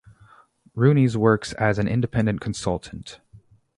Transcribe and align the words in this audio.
Rooney's 0.73 1.15
works 1.15 1.53
as 1.53 1.77
an 1.77 1.87
Independent 1.87 2.41
Consultant. 2.41 3.19